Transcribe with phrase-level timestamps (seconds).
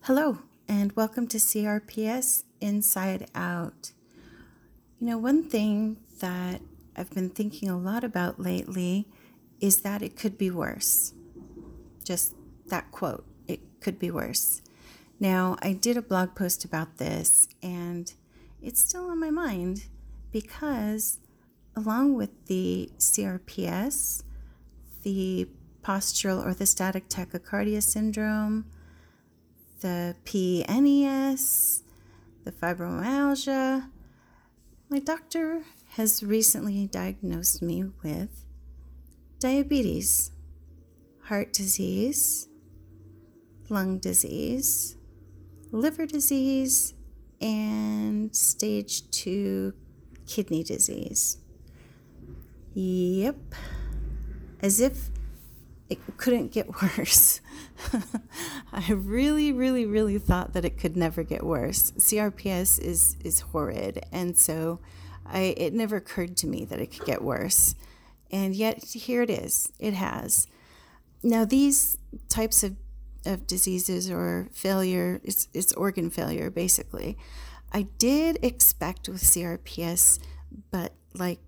[0.00, 3.92] Hello, and welcome to CRPS Inside Out.
[4.98, 6.60] You know, one thing that
[6.96, 9.06] I've been thinking a lot about lately
[9.60, 11.14] is that it could be worse.
[12.02, 12.34] Just
[12.66, 14.60] that quote, it could be worse.
[15.20, 18.12] Now, I did a blog post about this, and
[18.60, 19.84] it's still on my mind
[20.32, 21.20] because,
[21.76, 24.22] along with the CRPS,
[25.02, 25.48] the
[25.82, 28.66] postural orthostatic tachycardia syndrome,
[29.80, 31.82] the PNES,
[32.44, 33.88] the fibromyalgia,
[34.88, 35.62] my doctor
[35.96, 38.44] has recently diagnosed me with
[39.38, 40.30] diabetes,
[41.24, 42.48] heart disease,
[43.68, 44.96] lung disease,
[45.70, 46.94] liver disease,
[47.40, 49.72] and stage two
[50.26, 51.38] kidney disease.
[52.74, 53.36] Yep.
[54.60, 55.10] As if
[55.88, 57.40] it couldn't get worse.
[58.72, 61.90] I really, really, really thought that it could never get worse.
[61.92, 64.80] CRPS is is horrid, and so
[65.26, 67.74] I it never occurred to me that it could get worse.
[68.30, 69.70] And yet here it is.
[69.78, 70.46] It has.
[71.22, 71.98] Now these
[72.28, 72.76] types of
[73.26, 77.16] of diseases or failure, it's, it's organ failure basically.
[77.72, 80.18] I did expect with CRPS,
[80.70, 81.38] but like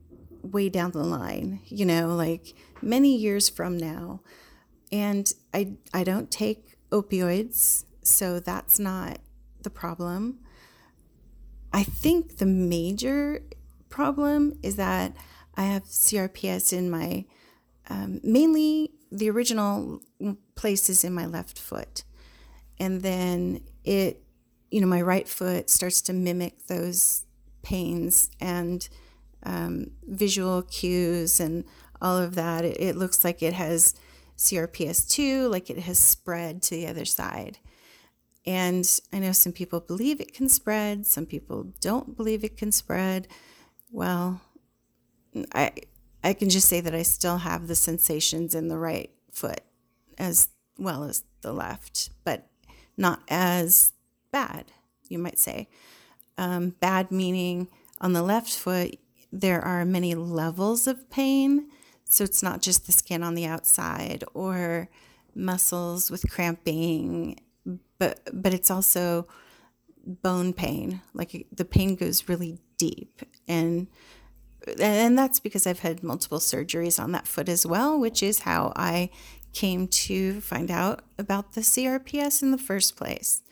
[0.52, 4.20] way down the line, you know, like many years from now.
[4.92, 9.18] And I, I don't take opioids, so that's not
[9.62, 10.38] the problem.
[11.72, 13.42] I think the major
[13.88, 15.16] problem is that
[15.56, 17.24] I have CRPS in my
[17.88, 20.00] um, mainly the original
[20.54, 22.04] place is in my left foot.
[22.78, 24.22] And then it,
[24.70, 27.24] you know, my right foot starts to mimic those
[27.62, 28.88] pains and
[29.44, 31.64] um, visual cues and
[32.00, 32.64] all of that.
[32.64, 33.94] It, it looks like it has
[34.36, 37.58] CRPS2, like it has spread to the other side.
[38.46, 42.72] And I know some people believe it can spread, some people don't believe it can
[42.72, 43.26] spread.
[43.90, 44.40] Well,
[45.54, 45.72] I
[46.22, 49.60] I can just say that I still have the sensations in the right foot
[50.18, 52.48] as well as the left, but
[52.96, 53.92] not as
[54.30, 54.72] bad,
[55.08, 55.68] you might say.
[56.38, 57.68] Um, bad meaning
[58.00, 58.98] on the left foot,
[59.34, 61.68] there are many levels of pain.
[62.04, 64.88] So it's not just the skin on the outside or
[65.34, 67.40] muscles with cramping,
[67.98, 69.26] but but it's also
[70.06, 71.00] bone pain.
[71.12, 73.88] Like the pain goes really deep and
[74.80, 78.72] and that's because I've had multiple surgeries on that foot as well, which is how
[78.76, 79.10] I
[79.52, 83.42] came to find out about the CRPS in the first place.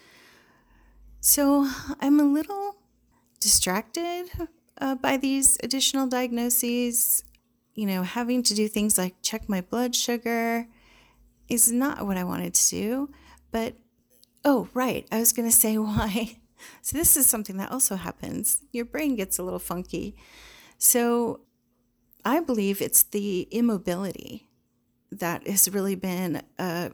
[1.21, 1.69] So
[2.01, 2.77] I'm a little
[3.41, 4.31] distracted
[4.81, 7.25] uh, by these additional diagnoses.
[7.75, 10.67] You know, having to do things like check my blood sugar
[11.49, 13.11] is not what I wanted to do.
[13.51, 13.75] But,
[14.45, 16.39] oh, right, I was going to say why.
[16.81, 18.63] So, this is something that also happens.
[18.73, 20.15] Your brain gets a little funky.
[20.79, 21.41] So,
[22.25, 24.49] I believe it's the immobility
[25.11, 26.93] that has really been a,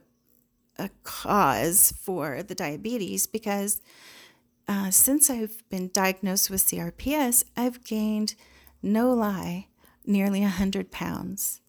[0.79, 3.81] a cause for the diabetes because
[4.69, 8.35] uh, since I've been diagnosed with CRPS, I've gained,
[8.83, 9.69] no lie,
[10.05, 11.63] nearly 100 pounds.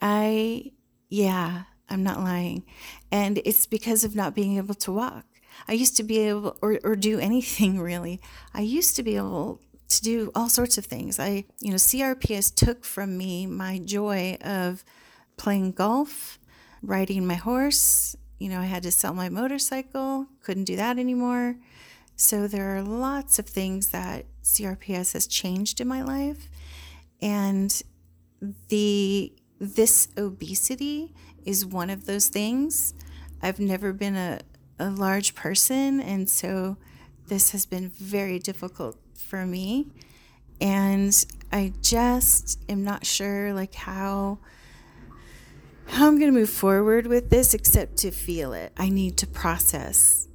[0.00, 0.72] I,
[1.08, 2.64] yeah, I'm not lying.
[3.10, 5.24] And it's because of not being able to walk.
[5.66, 8.20] I used to be able, or, or do anything really.
[8.52, 11.18] I used to be able to do all sorts of things.
[11.18, 14.84] I, you know, CRPS took from me my joy of
[15.38, 16.38] playing golf,
[16.82, 18.14] riding my horse.
[18.38, 21.56] You know, I had to sell my motorcycle, couldn't do that anymore.
[22.20, 26.48] So there are lots of things that CRPS has changed in my life.
[27.22, 27.80] And
[28.68, 32.92] the this obesity is one of those things.
[33.40, 34.40] I've never been a,
[34.80, 36.76] a large person, and so
[37.28, 39.86] this has been very difficult for me.
[40.60, 44.38] And I just am not sure like how
[45.86, 48.72] how I'm going to move forward with this except to feel it.
[48.76, 50.27] I need to process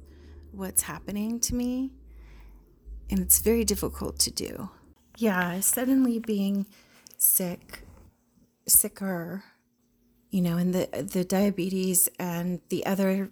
[0.56, 1.92] what's happening to me.
[3.10, 4.70] And it's very difficult to do.
[5.16, 6.66] Yeah, suddenly being
[7.18, 7.80] sick,
[8.66, 9.44] sicker,
[10.30, 13.30] you know, and the, the diabetes and the other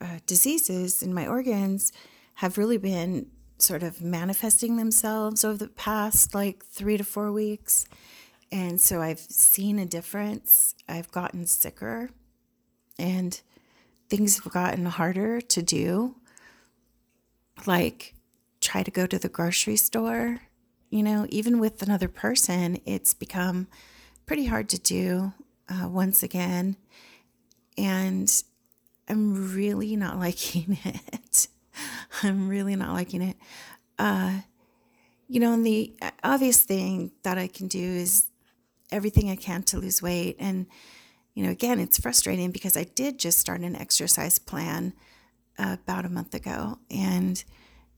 [0.00, 1.92] uh, diseases in my organs
[2.34, 3.26] have really been
[3.58, 7.86] sort of manifesting themselves over the past like three to four weeks.
[8.50, 10.74] And so I've seen a difference.
[10.88, 12.10] I've gotten sicker
[12.98, 13.40] and
[14.10, 16.16] things have gotten harder to do.
[17.66, 18.14] Like
[18.60, 20.40] try to go to the grocery store
[20.92, 23.66] you know, even with another person, it's become
[24.26, 25.32] pretty hard to do
[25.66, 26.76] uh, once again.
[27.78, 28.30] And
[29.08, 31.48] I'm really not liking it.
[32.22, 33.36] I'm really not liking it.
[33.98, 34.40] Uh,
[35.28, 38.26] you know, and the obvious thing that I can do is
[38.90, 40.36] everything I can to lose weight.
[40.38, 40.66] And,
[41.32, 45.11] you know, again, it's frustrating because I did just start an exercise plan uh,
[45.58, 46.78] about a month ago.
[46.90, 47.42] And,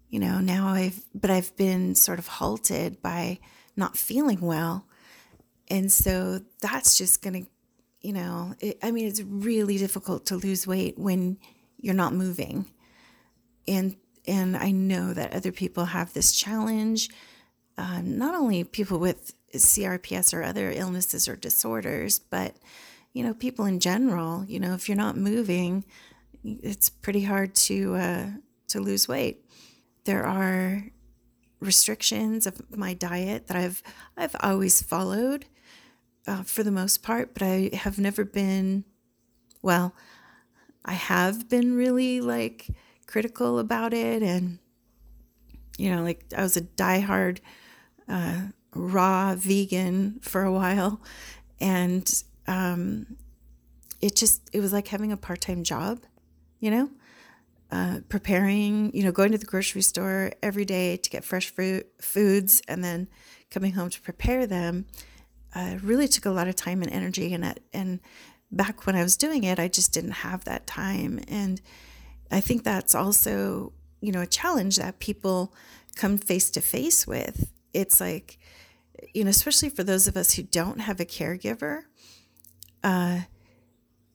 [0.09, 3.39] you know, now I've, but I've been sort of halted by
[3.77, 4.87] not feeling well.
[5.69, 7.51] And so that's just going to,
[8.01, 11.39] you know, it, I mean, it's really difficult to lose weight when
[11.81, 12.67] you're not moving.
[13.67, 13.97] And,
[14.27, 17.09] and I know that other people have this challenge.
[17.77, 22.57] Uh, not only people with CRPS or other illnesses or disorders, but
[23.15, 24.45] you know, people in general.
[24.45, 25.85] You know, if you're not moving,
[26.45, 28.27] it's pretty hard to uh,
[28.69, 29.45] to lose weight
[30.05, 30.85] there are
[31.61, 33.83] restrictions of my diet that I've
[34.17, 35.47] I've always followed
[36.27, 38.85] uh, for the most part, but I have never been
[39.63, 39.95] well.
[40.85, 42.69] I have been really like
[43.07, 44.59] critical about it, and
[45.79, 47.39] you know, like I was a diehard
[48.09, 48.43] uh,
[48.75, 51.01] raw vegan for a while,
[51.61, 53.17] and um,
[54.01, 56.01] it just it was like having a part time job,
[56.65, 56.89] you know
[57.75, 61.85] uh, preparing, you know, going to the grocery store every day to get fresh fruit,
[62.01, 63.09] foods and then
[63.51, 64.87] coming home to prepare them
[65.57, 67.35] uh, really took a lot of time and energy.
[67.35, 67.99] And, it, and
[68.53, 71.21] back when I was doing it, I just didn't have that time.
[71.27, 71.61] And
[72.31, 75.53] I think that's also, you know, a challenge that people
[75.97, 77.51] come face to face with.
[77.73, 78.39] It's like,
[79.13, 81.83] you know, especially for those of us who don't have a caregiver,
[82.85, 83.23] uh,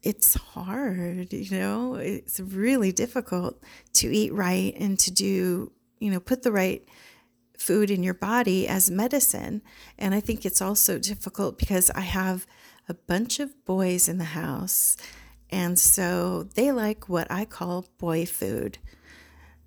[0.01, 3.62] it's hard, you know, it's really difficult
[3.94, 6.88] to eat right and to do, you know, put the right
[7.57, 9.62] food in your body as medicine.
[9.98, 12.48] And I think it's also difficult because I have
[12.88, 14.96] a bunch of boys in the house.
[15.50, 18.78] And so they like what I call boy food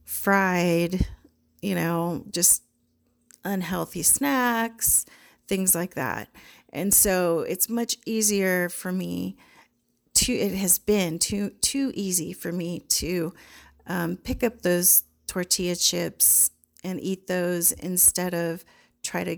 [0.04, 1.06] fried,
[1.60, 2.62] you know, just
[3.44, 5.04] unhealthy snacks,
[5.46, 6.28] things like that.
[6.72, 9.36] And so it's much easier for me
[10.14, 13.32] too it has been too too easy for me to
[13.86, 16.50] um, pick up those tortilla chips
[16.84, 18.64] and eat those instead of
[19.02, 19.36] try to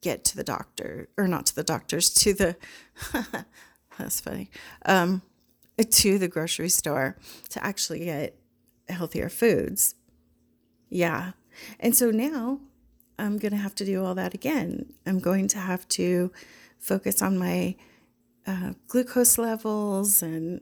[0.00, 2.56] get to the doctor or not to the doctors to the
[3.98, 4.50] that's funny
[4.86, 5.22] um,
[5.90, 7.16] to the grocery store
[7.50, 8.38] to actually get
[8.88, 9.94] healthier foods.
[10.88, 11.32] Yeah.
[11.80, 12.60] And so now
[13.16, 14.92] i'm going to have to do all that again.
[15.06, 16.32] I'm going to have to
[16.78, 17.76] focus on my
[18.46, 20.60] uh, glucose levels and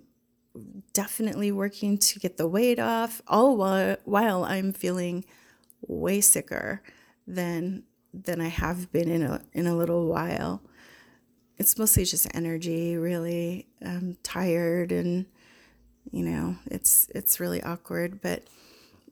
[0.93, 5.25] definitely working to get the weight off, all while, while I'm feeling
[5.81, 6.83] way sicker
[7.27, 7.85] than
[8.15, 10.63] than I have been in a in a little while.
[11.57, 13.69] It's mostly just energy, really.
[13.81, 15.27] I'm tired and
[16.11, 18.45] you know, it's it's really awkward, but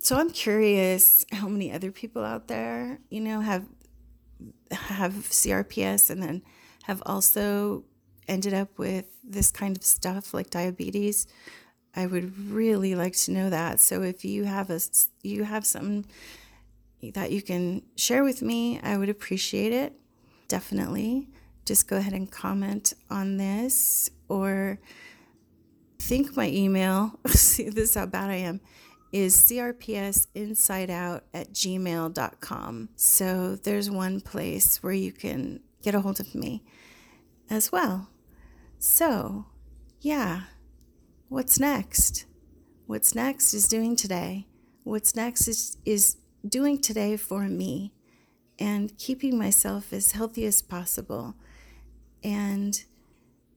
[0.01, 3.67] so I'm curious how many other people out there, you know, have
[4.71, 6.43] have CRPS and then
[6.85, 7.85] have also
[8.29, 11.27] ended up with this kind of stuff like diabetes,
[11.95, 13.81] I would really like to know that.
[13.81, 14.81] So if you have a
[15.23, 16.07] you have something
[17.15, 19.95] that you can share with me, I would appreciate it.
[20.49, 21.29] Definitely.
[21.65, 24.79] Just go ahead and comment on this or
[25.99, 27.19] think my email.
[27.29, 28.61] See, this is how bad I am.
[29.13, 32.89] Is crpsinsideout at gmail.com.
[32.95, 36.63] So there's one place where you can get a hold of me
[37.51, 38.09] as well.
[38.79, 39.47] So,
[40.01, 40.43] yeah,
[41.29, 42.25] what's next?
[42.87, 44.47] What's next is doing today.
[44.85, 46.17] What's next is, is
[46.49, 47.93] doing today for me
[48.59, 51.35] and keeping myself as healthy as possible
[52.23, 52.85] and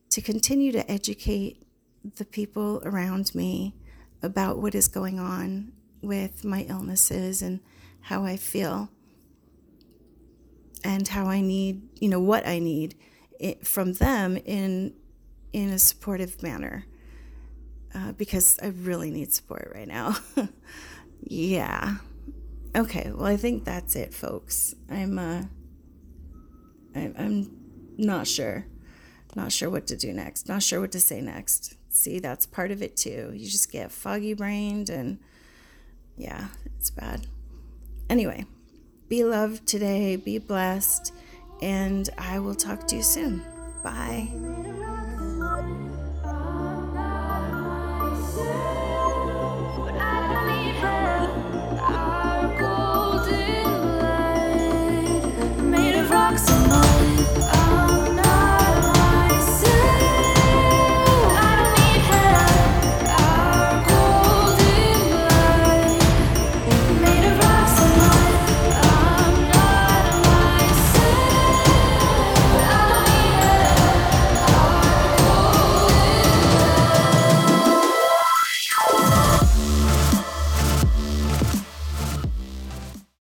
[0.09, 1.65] to continue to educate
[2.15, 3.75] the people around me
[4.21, 5.71] about what is going on
[6.01, 7.59] with my illnesses and
[8.01, 8.89] how I feel
[10.83, 12.95] and how I need, you know, what I need
[13.63, 14.93] from them in
[15.51, 16.85] in a supportive manner
[17.93, 20.15] uh, because I really need support right now.
[21.21, 21.95] yeah.
[22.75, 23.11] Okay.
[23.13, 24.73] Well, I think that's it, folks.
[24.89, 25.43] I'm uh,
[26.95, 27.51] I, I'm
[27.97, 28.65] not sure,
[29.35, 30.47] not sure what to do next.
[30.47, 31.75] Not sure what to say next.
[31.89, 33.31] See, that's part of it too.
[33.33, 35.19] You just get foggy brained, and
[36.17, 36.47] yeah,
[36.77, 37.27] it's bad.
[38.09, 38.45] Anyway,
[39.07, 40.15] be loved today.
[40.15, 41.13] Be blessed,
[41.63, 43.41] and I will talk to you soon.
[43.83, 44.27] Bye.